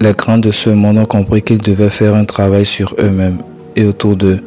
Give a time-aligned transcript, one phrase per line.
[0.00, 3.38] Les grands de ce monde ont compris qu'ils devaient faire un travail sur eux-mêmes
[3.76, 4.40] et autour d'eux,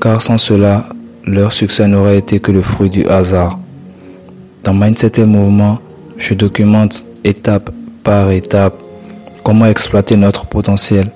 [0.00, 0.86] car sans cela,
[1.26, 3.58] leur succès n'aurait été que le fruit du hasard.
[4.64, 5.78] Dans Mindset et Mouvement,
[6.16, 7.70] je documente étape
[8.04, 8.74] par étape
[9.44, 11.10] comment exploiter notre potentiel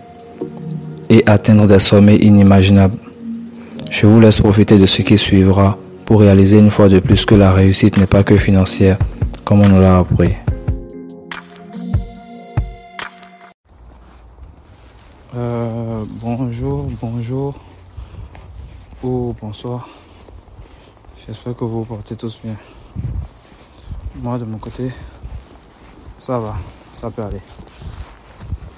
[1.09, 2.98] et atteindre des sommets inimaginables.
[3.91, 7.35] Je vous laisse profiter de ce qui suivra pour réaliser une fois de plus que
[7.35, 8.98] la réussite n'est pas que financière,
[9.45, 10.35] comme on nous l'a appris.
[19.46, 19.88] Bonsoir.
[21.24, 22.56] J'espère que vous portez tous bien.
[24.16, 24.91] Moi, de mon côté,
[26.18, 26.56] ça va,
[26.92, 27.41] ça peut aller.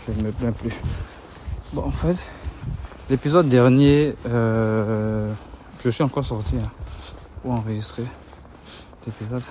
[0.06, 0.74] Je ne me plains plus.
[1.72, 2.18] Bon, en fait,
[3.08, 5.32] l'épisode dernier, euh,
[5.82, 6.70] je suis encore sorti hein,
[7.40, 8.04] pour enregistrer
[9.06, 9.44] l'épisode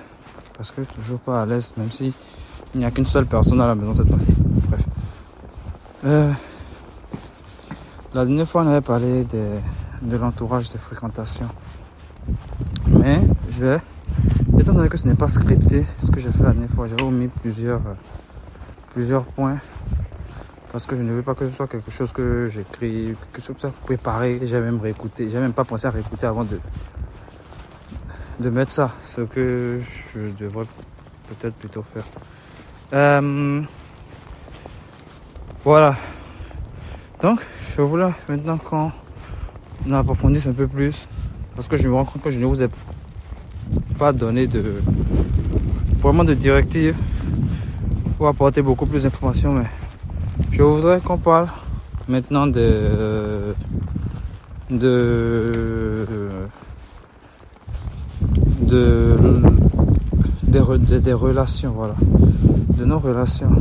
[0.56, 2.14] parce que toujours pas à l'aise, même si
[2.76, 4.36] il n'y a qu'une seule personne à la maison cette fois-ci.
[4.70, 4.86] Bref.
[6.06, 6.32] Euh,
[8.14, 9.26] la dernière fois, on avait parlé
[10.02, 11.50] de l'entourage des fréquentations.
[12.88, 13.20] Mais
[13.52, 13.82] je vais,
[14.60, 17.04] étant donné que ce n'est pas scripté, ce que j'ai fait la dernière fois, j'ai
[17.04, 17.94] omis plusieurs, euh,
[18.94, 19.58] plusieurs points
[20.72, 23.54] parce que je ne veux pas que ce soit quelque chose que j'écris, que ce
[23.58, 26.60] soit préparé, j'ai même réécouté, j'ai même pas pensé à réécouter avant de,
[28.40, 29.80] de mettre ça, ce que
[30.14, 30.66] je devrais
[31.30, 32.04] peut-être plutôt faire.
[32.94, 33.62] Euh,
[35.64, 35.96] voilà.
[37.22, 37.40] Donc,
[37.76, 38.92] je voulais maintenant qu'on
[39.92, 41.08] approfondisse un peu plus,
[41.56, 42.68] parce que je me rends compte que je ne vous ai
[43.98, 44.64] pas donné de
[46.02, 46.96] vraiment de directives
[48.18, 49.66] pour apporter beaucoup plus d'informations, mais
[50.52, 51.48] je voudrais qu'on parle
[52.08, 53.54] maintenant de,
[54.70, 56.28] de,
[58.62, 59.16] de,
[60.44, 61.96] des, relations, voilà,
[62.78, 63.52] de nos relations.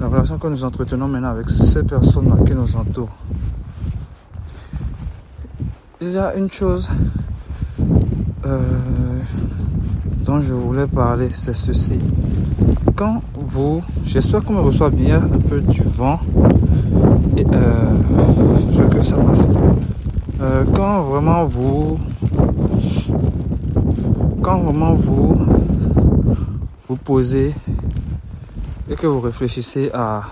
[0.00, 3.16] La relation que nous entretenons maintenant avec ces personnes qui nous entourent.
[6.00, 6.88] Il y a une chose
[8.46, 8.58] euh,
[10.24, 11.98] dont je voulais parler, c'est ceci
[12.94, 16.20] quand vous, j'espère qu'on me reçoit bien un peu du vent
[17.36, 19.46] et euh, que ça passe.
[20.40, 21.98] Euh, quand vraiment vous,
[24.42, 25.36] quand vraiment vous
[26.88, 27.54] vous posez
[28.90, 30.22] et que vous réfléchissez à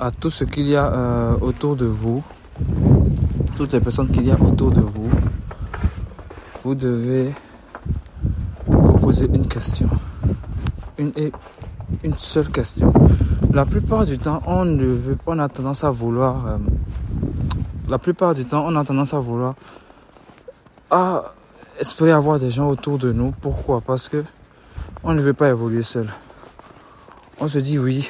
[0.00, 2.22] à tout ce qu'il y a euh, autour de vous,
[3.56, 5.10] toutes les personnes qu'il y a autour de vous,
[6.64, 7.32] vous devez
[8.66, 9.88] vous poser une question
[10.98, 11.12] une,
[12.02, 12.92] une seule question.
[13.52, 16.58] La plupart du temps, on ne veut, on a tendance à vouloir, euh,
[17.88, 19.54] la plupart du temps, on a tendance à vouloir,
[20.90, 21.34] à
[21.78, 23.30] espérer avoir des gens autour de nous.
[23.30, 23.80] Pourquoi?
[23.80, 24.24] Parce que
[25.02, 26.08] on ne veut pas évoluer seul.
[27.40, 28.08] On se dit oui,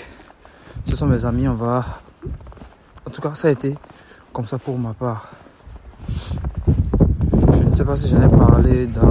[0.86, 1.84] ce sont mes amis, on va.
[3.06, 3.76] En tout cas, ça a été
[4.34, 5.30] comme ça pour ma part.
[6.08, 9.08] Je ne sais pas si j'en ai parlé dans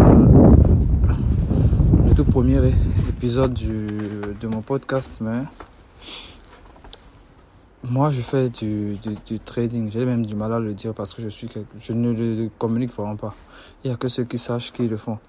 [2.05, 2.59] le tout premier
[3.07, 5.43] épisode de mon podcast, mais
[7.85, 8.99] moi je fais du,
[9.45, 9.89] trading.
[9.91, 11.47] J'ai même du mal à le dire parce que je suis
[11.79, 13.33] je ne le communique vraiment pas.
[13.83, 15.19] Il n'y a que ceux qui sachent qui le font.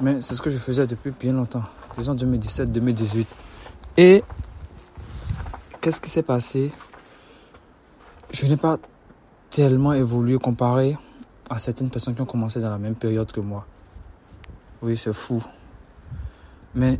[0.00, 1.62] Mais c'est ce que je faisais depuis bien longtemps,
[1.96, 3.26] disons 2017-2018.
[3.98, 4.24] Et
[5.80, 6.72] qu'est-ce qui s'est passé?
[8.32, 8.78] Je n'ai pas
[9.52, 10.96] tellement évolué comparé
[11.50, 13.66] à certaines personnes qui ont commencé dans la même période que moi.
[14.80, 15.44] Oui, c'est fou.
[16.74, 16.98] Mais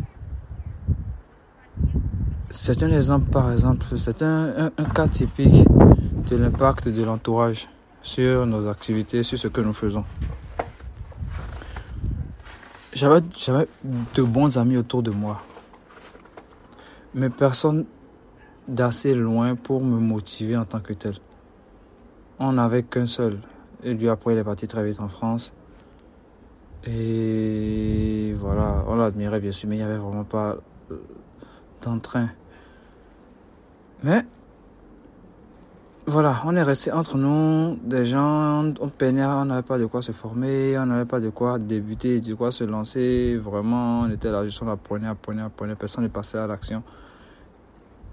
[2.50, 5.66] c'est un exemple, par exemple, c'est un, cas typique
[6.30, 7.70] de l'impact de l'entourage
[8.02, 10.04] sur nos activités, sur ce que nous faisons.
[12.92, 13.22] J'avais,
[14.14, 15.40] de bons amis autour de moi,
[17.14, 17.86] mais personne
[18.68, 21.14] d'assez loin pour me motiver en tant que tel.
[22.44, 23.38] On n'avait qu'un seul.
[23.84, 25.52] Et lui, après, il est parti très vite en France.
[26.84, 30.56] Et voilà, on l'admirait bien sûr, mais il n'y avait vraiment pas
[30.90, 30.96] euh,
[31.82, 32.30] d'entrain.
[34.02, 34.24] Mais
[36.06, 40.02] voilà, on est resté entre nous, des gens, on peinait, on n'avait pas de quoi
[40.02, 43.36] se former, on n'avait pas de quoi débuter, de quoi se lancer.
[43.36, 46.82] Vraiment, on était là, juste on apprenait, apprenait, apprenait, personne n'est passé à l'action.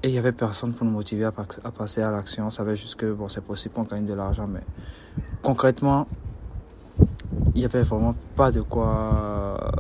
[0.02, 2.46] Et il n'y avait personne pour nous motiver à, passer à l'action.
[2.46, 4.62] On savait juste que bon, c'est possible qu'on gagne de l'argent, mais
[5.42, 6.08] concrètement,
[7.54, 9.72] il n'y avait vraiment pas de quoi.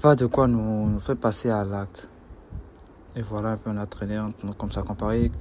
[0.00, 2.08] Pas de quoi nous, nous faire passer à l'acte.
[3.16, 4.20] Et voilà, un peu on a traîné
[4.56, 5.32] comme ça comparé.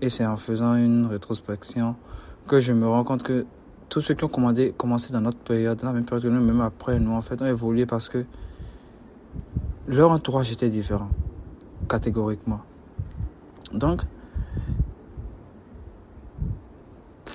[0.00, 1.94] Et c'est en faisant une rétrospection
[2.48, 3.46] que je me rends compte que
[3.88, 6.44] tous ceux qui ont commandé, commencé dans notre période, dans la même période que nous,
[6.44, 8.24] même après, nous, en fait, ont évolué parce que
[9.88, 11.08] leur entourage était différent.
[11.88, 12.60] catégoriquement.
[13.72, 14.02] Donc,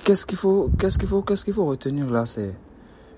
[0.04, 2.54] qu'est-ce qu'il faut, qu'est-ce qu'il faut, qu'est-ce qu'il faut retenir là, c'est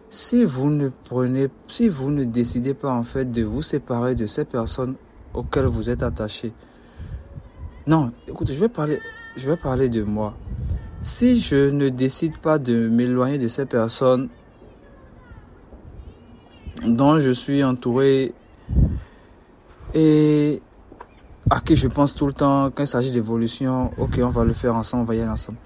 [0.09, 4.25] si vous ne prenez, si vous ne décidez pas en fait de vous séparer de
[4.25, 4.95] ces personnes
[5.35, 6.53] auxquelles vous êtes attaché.
[7.87, 9.01] Non, écoute, je vais parler,
[9.37, 10.35] je vais parler de moi.
[11.03, 14.29] Si je ne décide pas de m'éloigner de ces personnes
[16.87, 18.33] dont je suis entouré
[19.95, 20.61] et
[21.49, 24.53] à qui je pense tout le temps quand il s'agit d'évolution, ok, on va le
[24.53, 25.59] faire ensemble, on va y aller ensemble.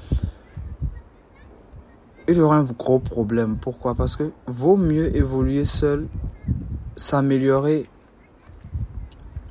[2.29, 3.57] Il y aura un gros problème.
[3.61, 3.95] Pourquoi?
[3.95, 6.07] Parce que vaut mieux évoluer seul,
[6.97, 7.89] s'améliorer.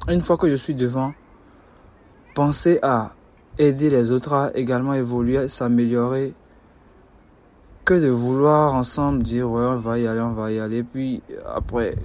[0.08, 1.14] Une fois que je suis devant,
[2.36, 3.14] penser à
[3.58, 6.34] aider les autres à également évoluer, s'améliorer,
[7.84, 10.84] que de vouloir ensemble dire ouais on va y aller, on va y aller.
[10.84, 11.22] Puis
[11.54, 11.98] après,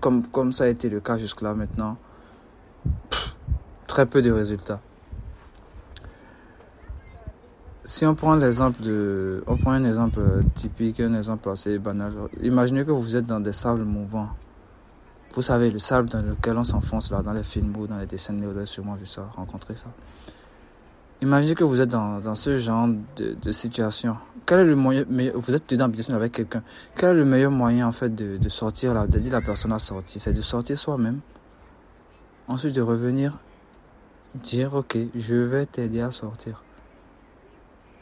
[0.00, 1.96] comme, comme ça a été le cas jusque-là maintenant,
[3.86, 4.80] très peu de résultats.
[7.84, 10.20] Si on prend l'exemple de, on prend un exemple
[10.54, 12.12] typique, un exemple assez banal.
[12.42, 14.28] Imaginez que vous êtes dans des sables mouvants.
[15.34, 18.06] Vous savez, le sable dans lequel on s'enfonce là, dans les films ou dans les
[18.06, 19.86] dessins, vous avez sûrement vu ça, rencontré ça.
[21.20, 24.16] Imaginez que vous êtes dans, ce genre de, situation.
[24.46, 26.62] Quel est le moyen, mais vous êtes dedans bien sûr avec quelqu'un.
[26.94, 29.78] Quel est le meilleur moyen en fait de, de sortir là, d'aider la personne à
[29.78, 31.20] sortir C'est de sortir soi-même.
[32.48, 33.38] Ensuite de revenir,
[34.34, 36.64] dire ok, je vais t'aider à sortir.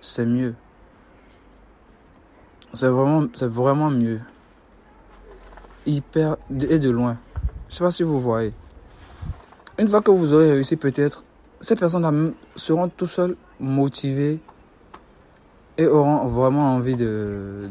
[0.00, 0.54] C'est mieux.
[2.72, 4.20] C'est vraiment, c'est vraiment mieux.
[5.84, 7.19] Hyper et de loin.
[7.69, 8.52] Je sais pas si vous voyez.
[9.78, 11.25] Une fois que vous aurez réussi peut-être
[11.60, 14.40] ces personnes seront tout seules motivées
[15.78, 17.69] et auront vraiment envie de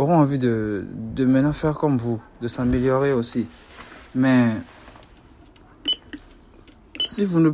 [0.00, 3.46] auront envie de, de maintenant faire comme vous, de s'améliorer aussi.
[4.14, 4.54] Mais
[7.04, 7.50] si vous ne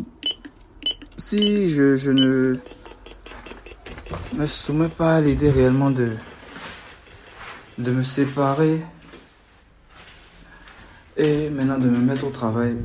[1.19, 2.59] si je, je ne
[4.35, 6.13] me soumets pas à l'idée réellement de
[7.79, 8.81] de me séparer
[11.17, 12.79] et maintenant de me mettre au travail,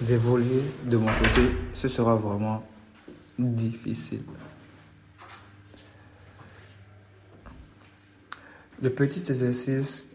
[0.00, 2.62] d'évoluer de mon côté, ce sera vraiment
[3.38, 4.22] difficile.
[8.82, 10.06] Le petit exercice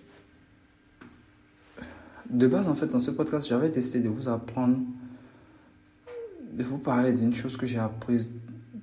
[2.29, 4.79] de base, en fait, dans ce podcast, j'avais décidé de vous apprendre,
[6.51, 8.27] de vous parler d'une chose que j'ai apprise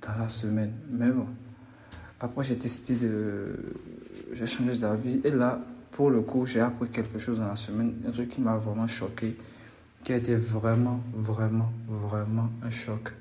[0.01, 0.71] dans la semaine.
[0.89, 1.27] Mais bon,
[2.21, 3.55] après, j'ai décidé de.
[4.31, 5.19] J'ai changé d'avis.
[5.25, 5.59] Et là,
[5.91, 8.87] pour le coup, j'ai appris quelque chose dans la semaine, un truc qui m'a vraiment
[8.87, 9.35] choqué,
[10.03, 13.13] qui a été vraiment, vraiment, vraiment un choc.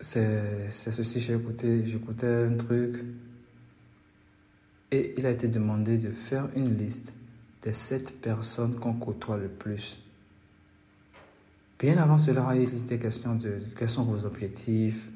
[0.00, 3.04] C'est ceci, j'ai écouté, j'écoutais un truc
[4.94, 7.12] et il a été demandé de faire une liste
[7.62, 9.98] des sept personnes qu'on côtoie le plus.
[11.78, 15.08] Bien avant cela, il était question de quels sont vos objectifs,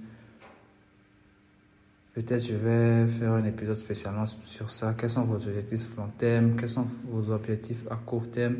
[2.18, 4.92] Peut-être je vais faire un épisode spécialement sur ça.
[4.98, 6.56] Quels sont vos objectifs long terme?
[6.56, 8.56] Quels sont vos objectifs à court terme?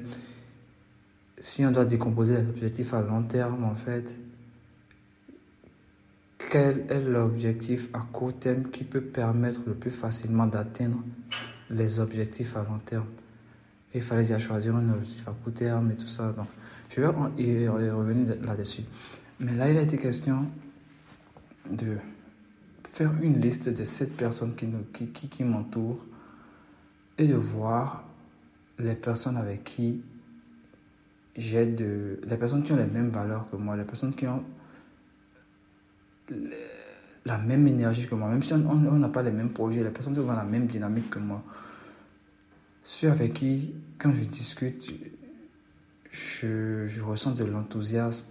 [1.41, 4.15] Si on doit décomposer les objectifs à long terme, en fait,
[6.51, 11.03] quel est l'objectif à court terme qui peut permettre le plus facilement d'atteindre
[11.71, 13.07] les objectifs à long terme?
[13.95, 16.33] Il fallait déjà choisir un objectif à court terme et tout ça.
[16.33, 16.47] Donc,
[16.89, 18.83] je vais revenir là-dessus.
[19.41, 20.47] Mais là, il a été question
[21.71, 21.97] de
[22.93, 26.05] faire une liste de sept personnes qui, qui m'entourent
[27.19, 28.05] et de voir
[28.79, 30.01] les personnes avec qui
[31.37, 32.21] j'ai de.
[32.25, 34.43] les personnes qui ont les mêmes valeurs que moi, les personnes qui ont
[37.25, 40.15] la même énergie que moi, même si on n'a pas les mêmes projets, les personnes
[40.15, 41.43] qui ont la même dynamique que moi.
[42.83, 44.89] Ceux avec qui, quand je discute,
[46.11, 48.25] je, je ressens de l'enthousiasme,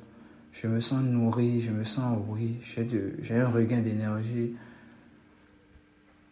[0.52, 2.58] je me sens nourri, je me sens oui,
[3.22, 4.56] j'ai un regain d'énergie.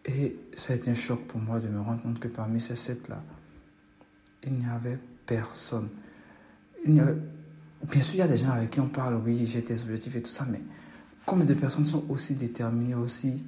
[0.05, 2.75] Et ça a été un choc pour moi de me rendre compte que parmi ces
[2.75, 3.21] sept-là,
[4.43, 5.89] il n'y avait personne.
[6.85, 7.05] Bien
[8.01, 10.21] sûr, il y a des gens avec qui on parle, oui, j'ai des objectifs et
[10.21, 10.61] tout ça, mais
[11.25, 13.43] combien de personnes sont aussi déterminées, aussi,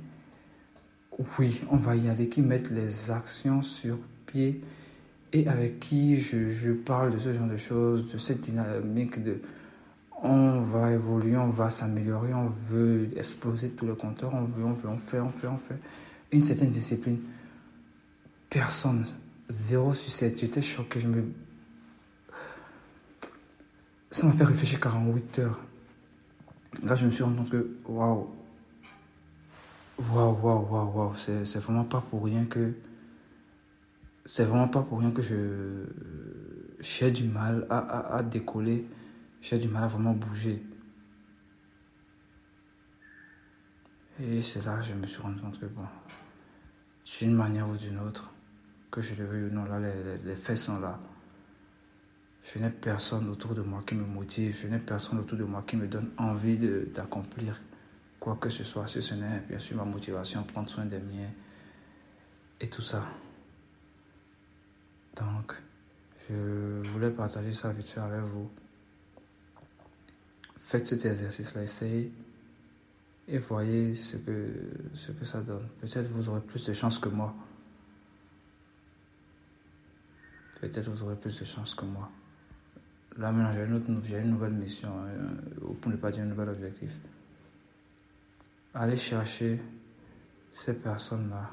[1.40, 4.62] oui, on va y aller, qui mettent les actions sur pied
[5.34, 9.40] et avec qui je, je parle de ce genre de choses, de cette dynamique de
[10.24, 14.74] on va évoluer, on va s'améliorer, on veut exploser tout le compteur, on veut, on
[14.74, 15.78] veut, on fait, on fait, on fait.
[16.32, 17.20] Une certaine discipline.
[18.50, 19.06] Personne,
[19.50, 20.40] zéro 7.
[20.40, 21.24] J'étais choqué, je me...
[24.10, 25.62] Ça m'a fait réfléchir 48 heures.
[26.84, 28.30] Là, je me suis rendu compte que, waouh,
[30.12, 32.74] waouh, waouh, waouh, waouh, c'est vraiment pas pour rien que
[34.26, 35.86] c'est vraiment pas pour rien que je
[36.80, 38.86] j'ai du mal à, à, à décoller,
[39.42, 40.62] j'ai du mal à vraiment bouger.
[44.20, 45.86] Et c'est là que je me suis rendu compte que bon,
[47.20, 48.32] d'une manière ou d'une autre,
[48.92, 51.00] que je le veuille ou non, là, les, les, faits sont là.
[52.48, 55.64] Je n'ai personne autour de moi qui me motive, je n'ai personne autour de moi
[55.68, 56.58] qui me donne envie
[56.94, 57.62] d'accomplir
[58.22, 58.88] quoi que ce soit.
[58.88, 61.30] Si ce n'est bien sûr ma motivation, prendre soin des miens
[62.62, 63.06] et tout ça.
[65.18, 65.56] Donc,
[66.30, 68.50] je voulais partager ça avec vous.
[70.60, 72.14] Faites cet exercice-là, essayez
[73.28, 74.54] et voyez ce que,
[74.94, 75.68] ce que ça donne.
[75.82, 77.36] Peut-être vous aurez plus de chance que moi.
[80.62, 82.10] Peut-être vous aurez plus de chance que moi.
[83.18, 83.52] Là maintenant
[84.04, 86.92] j'ai une, nouvelle mission, euh, pour ne pas dire un nouvel objectif.
[88.74, 89.60] Allez chercher
[90.54, 91.50] ces personnes-là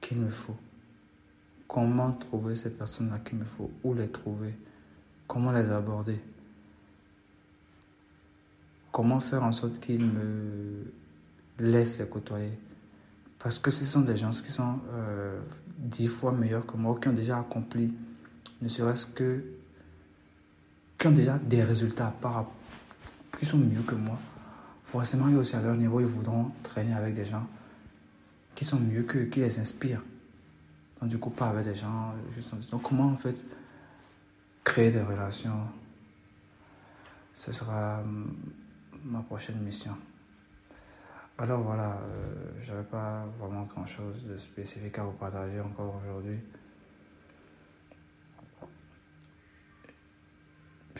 [0.00, 0.56] qu'il me faut.
[1.68, 3.70] Comment trouver ces personnes-là qu'il me faut?
[3.82, 4.54] Où les trouver?
[5.26, 6.20] Comment les aborder?
[8.92, 10.92] Comment faire en sorte qu'ils me
[11.58, 12.58] laissent les côtoyer?
[13.38, 15.40] Parce que ce sont des gens qui sont euh,
[15.78, 17.92] dix fois meilleurs que moi, qui ont déjà accompli,
[18.62, 19.44] ne serait-ce que,
[21.04, 22.46] qui ont déjà des résultats par,
[23.38, 24.18] qui sont mieux que moi.
[24.86, 27.46] Forcément, ils aussi à leur niveau, ils voudront traîner avec des gens
[28.54, 30.00] qui sont mieux qu'eux, qui les inspirent.
[31.02, 33.36] Donc du coup, pas avec des gens juste Donc comment en fait
[34.64, 35.68] créer des relations?
[37.34, 38.34] Ce sera hum,
[39.04, 39.94] ma prochaine mission.
[41.36, 46.38] Alors voilà, euh, j'avais pas vraiment grand chose de spécifique à vous partager encore aujourd'hui.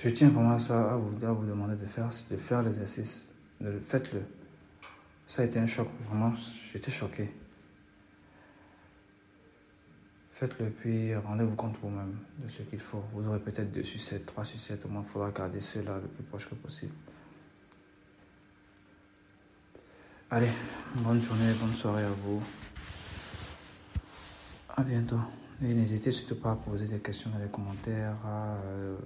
[0.04, 3.26] Je tiens vraiment ça à vous, à vous demander de faire, de faire l'exercice.
[3.86, 4.20] Faites-le.
[5.26, 6.30] Ça a été un choc, vraiment,
[6.70, 7.32] j'étais choqué.
[10.32, 13.02] Faites-le, puis rendez-vous compte vous-même de ce qu'il faut.
[13.14, 16.24] Vous aurez peut-être deux sucettes, trois sucettes, au moins il faudra garder cela le plus
[16.24, 16.92] proche que possible.
[20.30, 20.50] Allez,
[20.96, 22.42] bonne journée, bonne soirée à vous.
[24.76, 25.20] À bientôt.
[25.62, 28.18] Et n'hésitez surtout pas à poser des questions dans les commentaires.
[28.26, 28.98] Euh,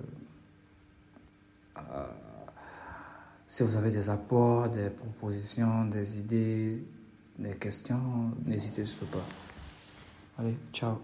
[3.47, 6.82] si vous avez des apports, des propositions, des idées,
[7.38, 9.25] des questions, n'hésitez surtout pas.
[10.38, 10.99] Allez, ciao.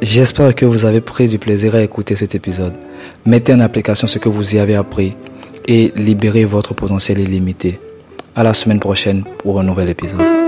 [0.00, 2.74] J'espère que vous avez pris du plaisir à écouter cet épisode.
[3.24, 5.14] Mettez en application ce que vous y avez appris
[5.68, 7.78] et libérez votre potentiel illimité.
[8.34, 10.41] À la semaine prochaine pour un nouvel épisode.